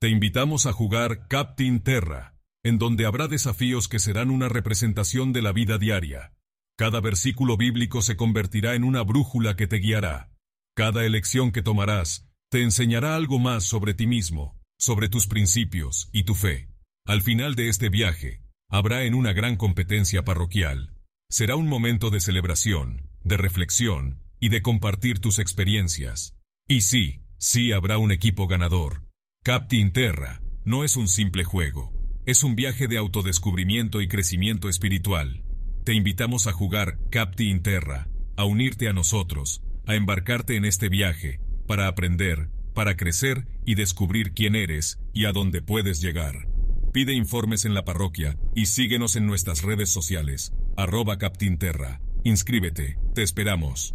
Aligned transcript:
Te 0.00 0.08
invitamos 0.08 0.64
a 0.64 0.72
jugar 0.72 1.28
Captain 1.28 1.78
Terra, 1.80 2.34
en 2.64 2.78
donde 2.78 3.04
habrá 3.04 3.28
desafíos 3.28 3.86
que 3.86 3.98
serán 3.98 4.30
una 4.30 4.48
representación 4.48 5.34
de 5.34 5.42
la 5.42 5.52
vida 5.52 5.76
diaria. 5.76 6.32
Cada 6.78 7.02
versículo 7.02 7.58
bíblico 7.58 8.00
se 8.00 8.16
convertirá 8.16 8.74
en 8.74 8.84
una 8.84 9.02
brújula 9.02 9.56
que 9.56 9.66
te 9.66 9.76
guiará. 9.76 10.32
Cada 10.74 11.04
elección 11.04 11.52
que 11.52 11.60
tomarás 11.60 12.30
te 12.50 12.62
enseñará 12.62 13.14
algo 13.14 13.38
más 13.38 13.64
sobre 13.64 13.92
ti 13.92 14.06
mismo, 14.06 14.58
sobre 14.78 15.10
tus 15.10 15.26
principios 15.26 16.08
y 16.14 16.24
tu 16.24 16.34
fe. 16.34 16.70
Al 17.04 17.20
final 17.20 17.54
de 17.54 17.68
este 17.68 17.90
viaje, 17.90 18.40
habrá 18.70 19.04
en 19.04 19.12
una 19.12 19.34
gran 19.34 19.56
competencia 19.56 20.24
parroquial. 20.24 20.94
Será 21.28 21.56
un 21.56 21.68
momento 21.68 22.08
de 22.08 22.20
celebración, 22.20 23.10
de 23.22 23.36
reflexión 23.36 24.22
y 24.40 24.48
de 24.48 24.62
compartir 24.62 25.18
tus 25.18 25.38
experiencias. 25.38 26.38
Y 26.66 26.80
sí, 26.80 27.20
sí 27.36 27.72
habrá 27.72 27.98
un 27.98 28.12
equipo 28.12 28.46
ganador. 28.46 29.09
Captain 29.42 29.90
Terra 29.90 30.42
no 30.66 30.84
es 30.84 30.98
un 30.98 31.08
simple 31.08 31.44
juego, 31.44 31.94
es 32.26 32.44
un 32.44 32.56
viaje 32.56 32.88
de 32.88 32.98
autodescubrimiento 32.98 34.02
y 34.02 34.06
crecimiento 34.06 34.68
espiritual. 34.68 35.42
Te 35.82 35.94
invitamos 35.94 36.46
a 36.46 36.52
jugar 36.52 36.98
Captain 37.10 37.62
Terra, 37.62 38.06
a 38.36 38.44
unirte 38.44 38.86
a 38.86 38.92
nosotros, 38.92 39.62
a 39.86 39.94
embarcarte 39.94 40.56
en 40.56 40.66
este 40.66 40.90
viaje, 40.90 41.40
para 41.66 41.88
aprender, 41.88 42.50
para 42.74 42.98
crecer 42.98 43.46
y 43.64 43.76
descubrir 43.76 44.34
quién 44.34 44.54
eres 44.54 45.00
y 45.14 45.24
a 45.24 45.32
dónde 45.32 45.62
puedes 45.62 46.02
llegar. 46.02 46.46
Pide 46.92 47.14
informes 47.14 47.64
en 47.64 47.72
la 47.72 47.86
parroquia 47.86 48.36
y 48.54 48.66
síguenos 48.66 49.16
en 49.16 49.26
nuestras 49.26 49.62
redes 49.62 49.88
sociales, 49.88 50.52
arroba 50.76 51.16
Captinterra. 51.16 52.02
Inscríbete, 52.24 52.98
te 53.14 53.22
esperamos. 53.22 53.94